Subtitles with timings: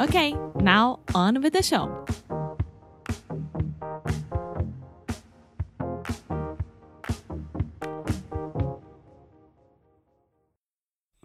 [0.00, 2.06] Okay, now on with the show.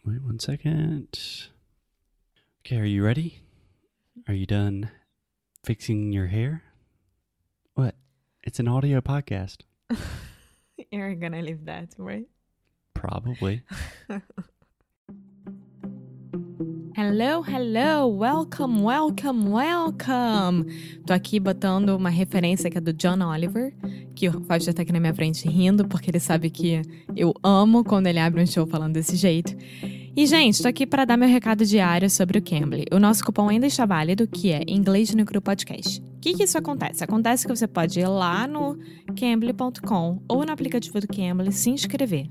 [0.04, 1.08] Wait one second.
[2.66, 3.40] Okay, are you ready?
[4.28, 4.92] Are you done
[5.64, 6.64] fixing your hair?
[7.76, 7.96] What?
[8.44, 9.62] It's an audio podcast.
[10.92, 12.28] You're gonna leave that, right?
[12.94, 13.64] Probably.
[17.08, 20.66] Hello, hello, welcome, welcome, welcome.
[21.06, 23.72] Tô aqui botando uma referência que é do John Oliver,
[24.16, 26.82] que o Fausto tá aqui na minha frente rindo, porque ele sabe que
[27.16, 29.56] eu amo quando ele abre um show falando desse jeito.
[30.18, 32.86] E, gente, tô aqui para dar meu recado diário sobre o Cambly.
[32.90, 36.00] O nosso cupom ainda está válido, que é Inglês no Cru Podcast.
[36.00, 37.04] O que, que isso acontece?
[37.04, 38.80] Acontece que você pode ir lá no
[39.20, 42.30] cambly.com ou no aplicativo do Cambly se inscrever.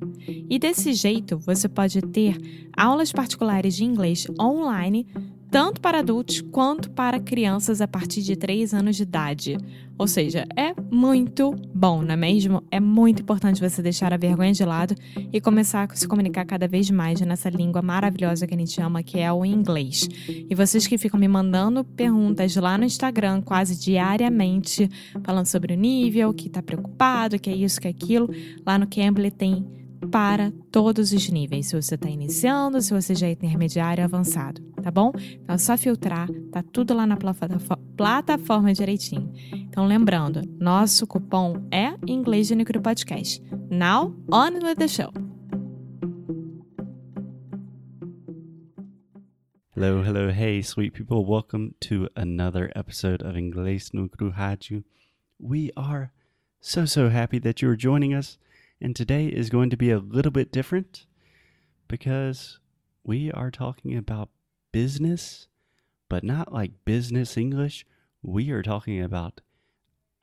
[0.49, 2.39] E desse jeito, você pode ter
[2.75, 5.07] aulas particulares de inglês online
[5.55, 9.57] tanto para adultos quanto para crianças a partir de 3 anos de idade.
[9.97, 12.61] Ou seja, é muito bom, não é mesmo?
[12.73, 14.97] É muito importante você deixar a vergonha de lado
[15.33, 19.01] e começar a se comunicar cada vez mais nessa língua maravilhosa que a gente ama,
[19.05, 20.09] que é o inglês.
[20.29, 24.91] E vocês que ficam me mandando perguntas lá no Instagram quase diariamente,
[25.23, 28.29] falando sobre o nível, que tá preocupado, que é isso, que é aquilo,
[28.67, 29.65] lá no Cambly tem
[30.11, 31.67] para todos os níveis.
[31.67, 35.13] Se você está iniciando, se você já é intermediário avançado, tá bom?
[35.43, 37.17] Então é só filtrar, tá tudo lá na
[37.97, 39.33] plataforma direitinho.
[39.53, 43.43] Então lembrando, nosso cupom é Inglês de Nicro Podcast.
[43.71, 45.13] Now, on with the show!
[49.77, 51.25] Hello, hello, hey, sweet people.
[51.25, 54.85] Welcome to another episode of Inglês no Cru Rádio.
[55.41, 56.13] We are
[56.61, 58.39] so, so happy that you are joining us.
[58.81, 61.07] And today is going to be a little bit different
[61.89, 62.59] because
[63.03, 64.29] we are talking about
[64.73, 65.49] business,
[66.09, 67.87] but not like business English.
[68.23, 69.41] We are talking about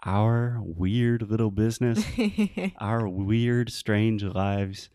[0.03, 2.03] our weird little business,
[2.79, 4.89] our weird, strange lives,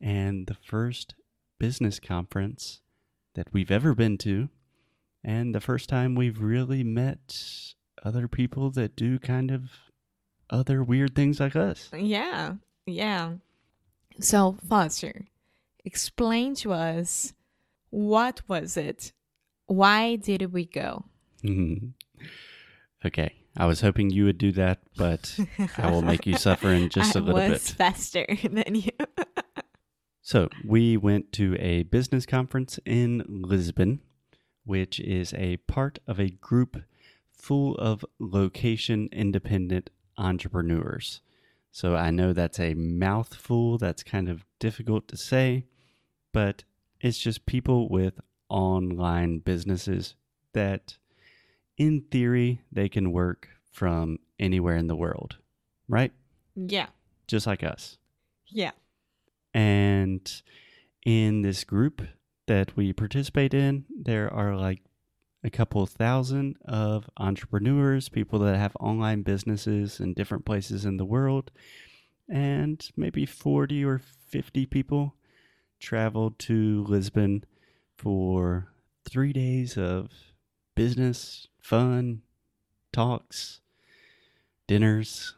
[0.00, 1.14] and the first
[1.58, 2.82] business conference
[3.34, 4.48] that we've ever been to,
[5.22, 9.70] and the first time we've really met other people that do kind of
[10.50, 11.88] other weird things like us.
[11.94, 12.54] Yeah.
[12.86, 13.34] Yeah.
[14.20, 15.26] So, Foster,
[15.84, 17.32] explain to us
[17.90, 19.12] what was it?
[19.66, 21.04] Why did we go?
[21.42, 21.88] Mm-hmm.
[23.06, 23.34] okay.
[23.56, 25.38] I was hoping you would do that, but
[25.78, 27.50] I will make you suffer in just a little bit.
[27.50, 28.90] I was faster than you.
[30.22, 34.00] so, we went to a business conference in Lisbon,
[34.64, 36.82] which is a part of a group
[37.32, 41.20] full of location independent entrepreneurs.
[41.74, 45.66] So I know that's a mouthful, that's kind of difficult to say,
[46.32, 46.62] but
[47.00, 50.14] it's just people with online businesses
[50.52, 50.98] that,
[51.76, 55.38] in theory, they can work from anywhere in the world,
[55.88, 56.12] right?
[56.54, 56.86] Yeah.
[57.26, 57.98] Just like us.
[58.46, 58.70] Yeah.
[59.52, 60.30] And
[61.04, 62.02] in this group
[62.46, 64.80] that we participate in, there are like
[65.44, 71.04] a couple thousand of entrepreneurs, people that have online businesses in different places in the
[71.04, 71.50] world,
[72.28, 75.14] and maybe 40 or 50 people
[75.78, 77.44] traveled to Lisbon
[77.94, 78.72] for
[79.04, 80.10] three days of
[80.74, 82.22] business, fun,
[82.90, 83.60] talks,
[84.66, 85.34] dinners.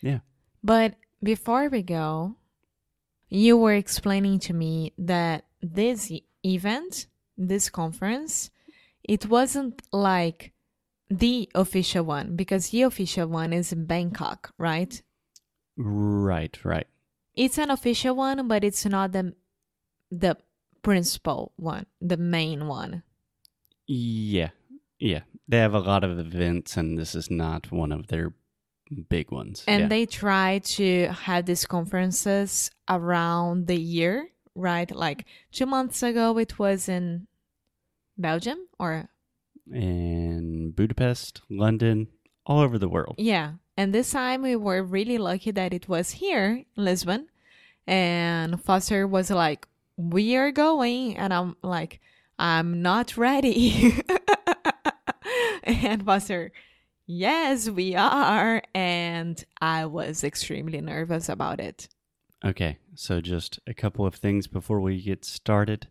[0.00, 0.20] Yeah.
[0.64, 2.36] But before we go,
[3.28, 6.10] you were explaining to me that this
[6.44, 7.06] event,
[7.36, 8.50] this conference,
[9.04, 10.52] it wasn't like
[11.10, 15.02] the official one because the official one is in Bangkok, right?
[15.76, 16.86] Right, right.
[17.34, 19.34] It's an official one, but it's not the
[20.10, 20.36] the
[20.82, 23.02] principal one, the main one.
[23.86, 24.50] Yeah.
[24.98, 25.20] Yeah.
[25.48, 28.34] They have a lot of events and this is not one of their
[29.08, 29.64] big ones.
[29.66, 29.88] And yeah.
[29.88, 34.90] they try to have these conferences around the year, right?
[34.90, 37.26] Like two months ago, it was in
[38.18, 39.08] Belgium or
[39.70, 42.08] in Budapest, London,
[42.46, 43.16] all over the world.
[43.18, 43.52] Yeah.
[43.76, 47.28] And this time we were really lucky that it was here in Lisbon.
[47.86, 49.66] And Foster was like,
[49.96, 51.16] We are going.
[51.16, 52.00] And I'm like,
[52.38, 54.02] I'm not ready.
[55.64, 56.52] and Foster,
[57.06, 58.62] Yes, we are.
[58.74, 61.88] And I was extremely nervous about it.
[62.44, 65.88] Okay, so just a couple of things before we get started.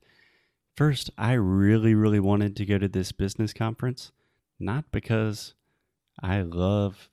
[0.76, 4.12] First, I really, really wanted to go to this business conference,
[4.60, 5.54] not because
[6.22, 7.10] I love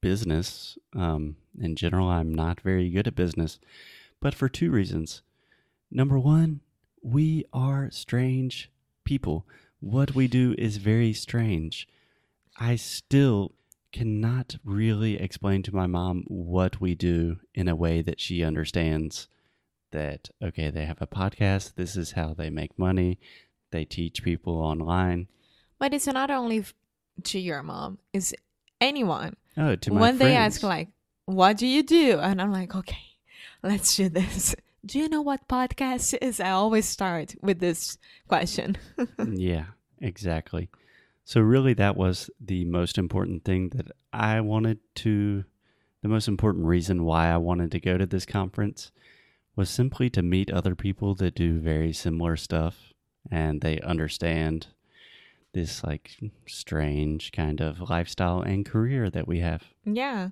[0.00, 0.78] business.
[0.94, 3.58] Um, in general, I'm not very good at business,
[4.20, 5.22] but for two reasons.
[5.90, 6.60] Number one,
[7.02, 8.70] we are strange
[9.04, 9.46] people.
[9.80, 11.88] What we do is very strange.
[12.58, 13.52] I still
[13.92, 19.28] cannot really explain to my mom what we do in a way that she understands
[19.92, 23.18] that, okay, they have a podcast, this is how they make money,
[23.70, 25.28] they teach people online.
[25.78, 26.74] But it's not only f-
[27.24, 28.32] to your mom, it's
[28.80, 29.36] anyone.
[29.56, 30.56] Oh, to my when they friends.
[30.56, 30.88] ask like
[31.26, 33.18] what do you do and i'm like okay
[33.62, 34.54] let's do this
[34.86, 37.98] do you know what podcast is i always start with this
[38.28, 38.78] question
[39.32, 39.64] yeah,
[40.00, 40.68] exactly.
[41.24, 45.44] So, really, that was the most important thing that I wanted to,
[46.00, 48.90] the most important reason why I wanted to go to this conference
[49.58, 52.94] was simply to meet other people that do very similar stuff
[53.28, 54.68] and they understand
[55.52, 56.16] this like
[56.46, 59.64] strange kind of lifestyle and career that we have.
[59.84, 60.28] yeah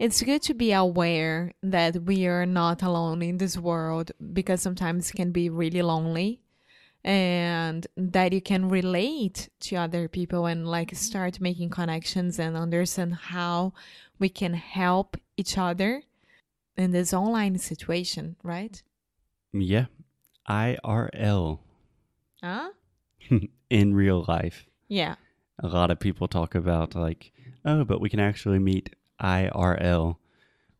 [0.00, 5.10] it's good to be aware that we are not alone in this world because sometimes
[5.10, 6.40] it can be really lonely
[7.04, 13.14] and that you can relate to other people and like start making connections and understand
[13.14, 13.72] how
[14.18, 16.02] we can help each other
[16.76, 18.82] in this online situation right?
[19.52, 19.86] Yeah,
[20.48, 21.58] IRL
[22.42, 22.68] huh?
[23.70, 24.66] In real life.
[24.88, 25.16] yeah.
[25.62, 27.32] A lot of people talk about like
[27.64, 30.16] oh but we can actually meet irl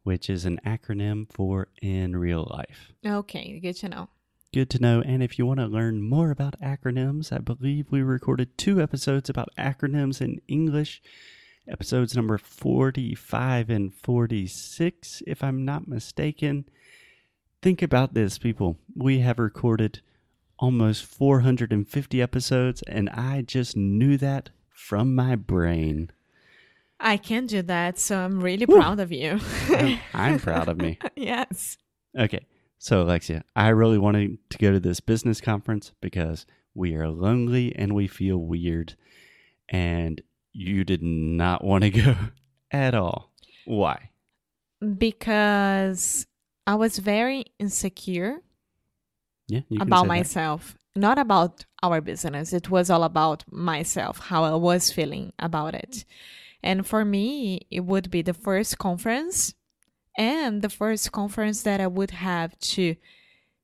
[0.02, 2.92] which is an acronym for in real life.
[3.04, 4.08] Okay, good to know.
[4.52, 5.00] good to know.
[5.02, 9.28] And if you want to learn more about acronyms i believe we recorded two episodes
[9.30, 11.02] about acronyms in english
[11.68, 16.64] episodes number 45 and 46 if i'm not mistaken
[17.62, 20.00] think about this people we have recorded
[20.58, 26.10] almost 450 episodes and i just knew that from my brain
[26.98, 28.76] I can do that, so I'm really Whew.
[28.76, 29.38] proud of you.
[29.68, 30.98] I'm, I'm proud of me.
[31.14, 31.76] yes.
[32.18, 32.46] Okay,
[32.78, 37.74] so Alexia, I really wanted to go to this business conference because we are lonely
[37.76, 38.94] and we feel weird,
[39.68, 40.22] and
[40.56, 42.16] you did not want to go
[42.70, 43.30] at all.
[43.66, 44.10] Why?
[44.98, 46.26] Because
[46.66, 48.38] I was very insecure
[49.48, 50.08] Yeah, you about say that.
[50.08, 52.52] myself, not about our business.
[52.52, 56.04] It was all about myself, how I was feeling about it.
[56.62, 59.54] And for me, it would be the first conference
[60.16, 62.96] and the first conference that I would have to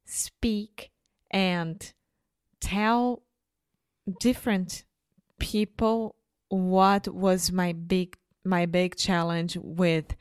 [0.04, 0.90] speak
[1.30, 1.92] and
[2.60, 3.22] tell
[4.20, 4.84] different
[5.38, 6.14] people
[6.52, 10.14] what was my big my big challenge with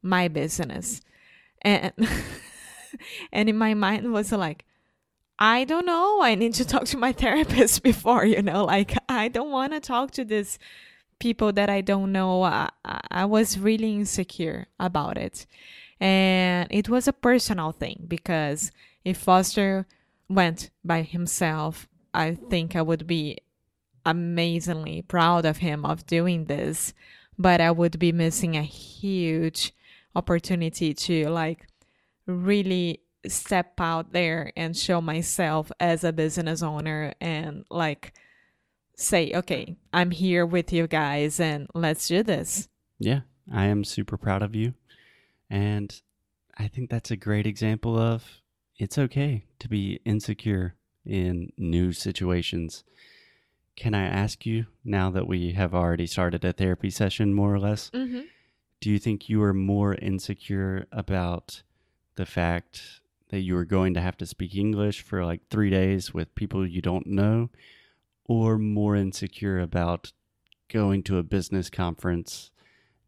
[0.00, 1.02] my business
[1.60, 1.92] and
[3.32, 4.64] and in my mind was like
[5.36, 6.22] I don't know.
[6.22, 9.80] I need to talk to my therapist before, you know, like I don't want to
[9.80, 10.58] talk to these
[11.18, 12.44] people that I don't know.
[12.44, 15.46] I, I I was really insecure about it.
[16.00, 18.72] And it was a personal thing because
[19.04, 19.86] if Foster
[20.28, 23.38] went by himself, I think I would be
[24.04, 26.94] amazingly proud of him of doing this,
[27.38, 29.72] but I would be missing a huge
[30.14, 31.66] opportunity to like
[32.26, 38.12] really step out there and show myself as a business owner and like
[38.96, 42.68] say, okay, I'm here with you guys and let's do this.
[42.98, 43.20] Yeah,
[43.52, 44.74] I am super proud of you.
[45.50, 46.00] And
[46.56, 48.24] I think that's a great example of
[48.76, 52.84] it's okay to be insecure in new situations.
[53.76, 57.58] Can I ask you, now that we have already started a therapy session, more or
[57.58, 58.20] less, Mm-hmm.
[58.80, 61.62] do you think you are more insecure about
[62.16, 63.00] the fact
[63.30, 66.64] that you are going to have to speak English for like three days with people
[66.66, 67.50] you don't know,
[68.26, 70.12] or more insecure about
[70.68, 72.50] going to a business conference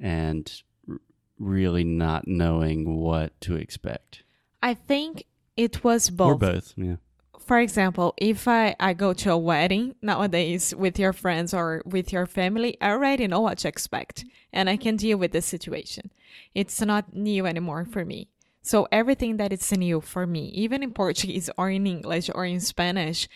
[0.01, 0.99] and r-
[1.39, 4.23] really not knowing what to expect?
[4.63, 5.25] I think
[5.57, 6.33] it was both.
[6.33, 6.53] Or both.
[6.55, 6.97] both, yeah.
[7.39, 12.13] For example, if I, I go to a wedding nowadays with your friends or with
[12.13, 16.11] your family, I already know what to expect and I can deal with the situation.
[16.55, 18.29] It's not new anymore for me.
[18.63, 22.61] So everything that is new for me, even in Portuguese or in English or in
[22.61, 23.29] Spanish,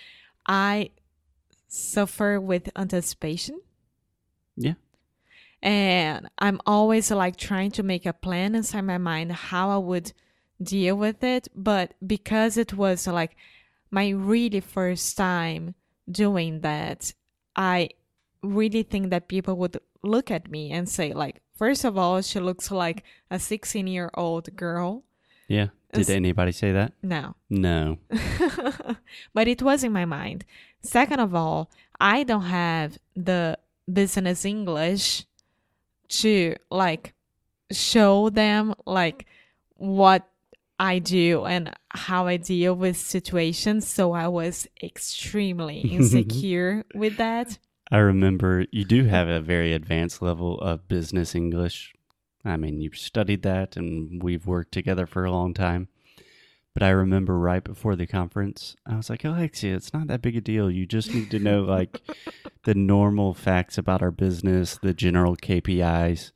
[0.46, 0.90] I
[1.68, 3.60] suffer with anticipation.
[4.56, 4.74] Yeah.
[5.62, 10.12] And I'm always like trying to make a plan inside my mind how I would
[10.60, 11.46] deal with it.
[11.54, 13.36] But because it was like
[13.90, 15.74] my really first time
[16.10, 17.12] doing that,
[17.56, 17.90] I
[18.42, 22.40] really think that people would look at me and say, like, first of all, she
[22.40, 25.04] looks like a 16 year old girl.
[25.48, 25.68] Yeah.
[25.92, 26.92] Did It's- anybody say that?
[27.02, 27.34] No.
[27.48, 27.98] No.
[29.34, 30.44] but it was in my mind.
[30.82, 31.70] Second of all,
[32.00, 33.58] I don't have the
[33.92, 35.24] business English
[36.08, 37.12] to like
[37.72, 39.26] show them like
[39.74, 40.28] what
[40.80, 43.86] I do and how I deal with situations.
[43.86, 47.58] So I was extremely insecure with that.
[47.92, 51.92] I remember you do have a very advanced level of business English.
[52.46, 55.88] I mean, you've studied that and we've worked together for a long time.
[56.72, 60.36] But I remember right before the conference, I was like, Alexia, it's not that big
[60.36, 60.70] a deal.
[60.70, 62.00] You just need to know like
[62.64, 66.30] the normal facts about our business, the general KPIs.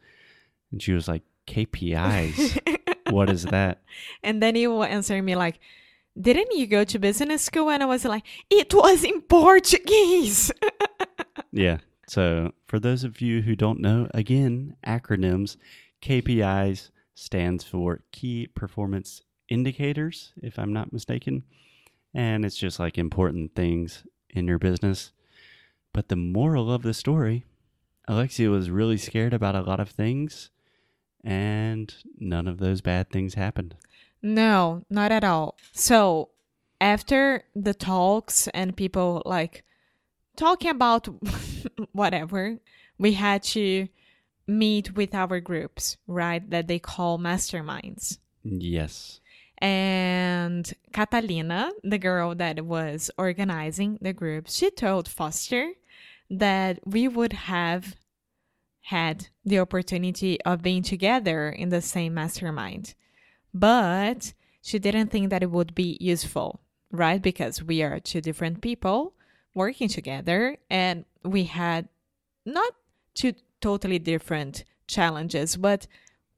[0.71, 2.59] And she was like, KPIs?
[3.11, 3.83] what is that?
[4.23, 5.59] And then he will answer me like,
[6.21, 7.71] didn't you go to business school?
[7.71, 10.51] And I was like, it was in Portuguese.
[11.55, 11.79] Yeah.
[12.09, 15.57] So, for those of you who don't know, again, acronyms,
[16.03, 21.45] KPIs stands for Key Performance Indicators, if I'm not mistaken.
[22.13, 25.13] And it's just like important things in your business.
[25.93, 27.45] But the moral of the story
[28.07, 30.51] Alexia was really scared about a lot of things,
[31.25, 33.75] and none of those bad things happened.
[34.23, 35.57] No, not at all.
[35.73, 36.31] So
[36.81, 39.65] after the talks and people like
[40.37, 41.09] talking about
[41.93, 42.59] whatever,
[42.99, 43.89] we had to
[44.47, 46.49] meet with our groups, right?
[46.51, 48.19] That they call masterminds.
[48.43, 49.21] Yes.
[49.59, 55.73] And Catalina, the girl that was organizing the group, she told Foster
[56.29, 57.95] that we would have
[58.89, 62.95] had the opportunity of being together in the same mastermind.
[63.53, 66.61] But she didn't think that it would be useful,
[66.91, 67.23] right?
[67.23, 69.15] Because we are two different people
[69.55, 71.89] working together and we had
[72.45, 72.73] not
[73.15, 75.87] two totally different challenges, but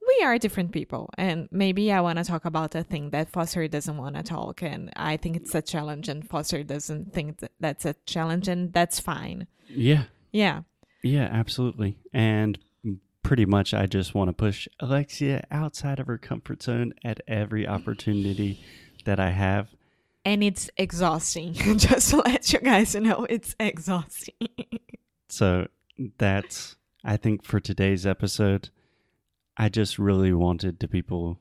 [0.06, 1.10] we are different people.
[1.18, 4.62] And maybe I want to talk about a thing that Foster doesn't want to talk.
[4.62, 8.72] And I think it's a challenge, and Foster doesn't think that that's a challenge, and
[8.72, 9.48] that's fine.
[9.68, 10.04] Yeah.
[10.30, 10.60] Yeah.
[11.06, 11.96] Yeah, absolutely.
[12.12, 12.58] And
[13.22, 17.66] pretty much, I just want to push Alexia outside of her comfort zone at every
[17.66, 18.60] opportunity
[19.04, 19.68] that I have.
[20.24, 21.54] And it's exhausting.
[21.76, 24.48] Just to let you guys know, it's exhausting.
[25.28, 25.68] So
[26.18, 28.70] that's, I think, for today's episode,
[29.56, 31.38] I just really wanted to people,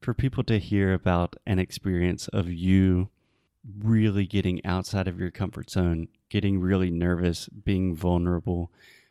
[0.00, 3.10] for people to hear about an experience of you
[3.80, 8.70] really getting outside of your comfort zone, getting really nervous, being vulnerable,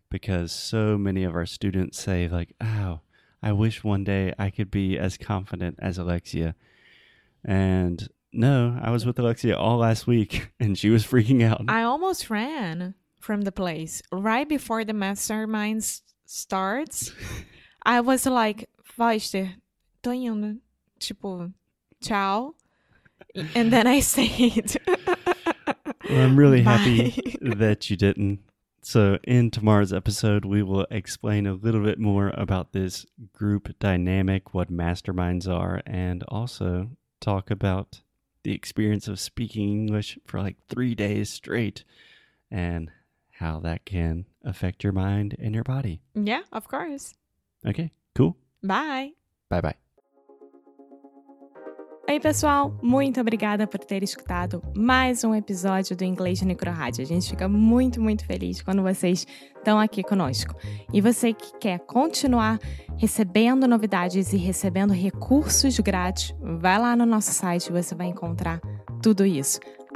[0.10, 3.02] because so many of our students say, like, oh,
[3.42, 6.56] I wish one day I could be as confident as Alexia.
[7.44, 11.64] And no, I was with Alexia all last week and she was freaking out.
[11.68, 17.12] I almost ran from the place right before the mastermind starts.
[17.84, 19.52] I was like, Foster,
[20.04, 20.58] tô indo.
[21.00, 21.54] Tipo,
[22.02, 22.56] ciao.
[23.56, 24.80] And then I stayed.
[24.88, 27.12] Well, I'm really happy
[27.42, 27.56] Bye.
[27.56, 28.40] that you didn't.
[28.90, 34.54] So, in tomorrow's episode, we will explain a little bit more about this group dynamic,
[34.54, 38.00] what masterminds are, and also talk about
[38.44, 41.84] the experience of speaking English for like three days straight
[42.50, 42.90] and
[43.32, 46.00] how that can affect your mind and your body.
[46.16, 47.14] yeah, of course.
[47.66, 48.38] Okay, cool.
[48.64, 49.12] Bye.
[49.50, 49.76] Bye bye.
[52.10, 52.74] Oi, pessoal!
[52.82, 57.04] Muito obrigada por ter escutado mais um episódio do Inglês no Micro Rádio.
[57.04, 60.56] A gente fica muito, muito feliz quando vocês estão aqui conosco.
[60.94, 62.60] E você que quer continuar
[62.98, 68.62] recebendo novidades e recebendo recursos grátis, vai lá no nosso site, você vai encontrar
[69.04, 69.60] tudo isso.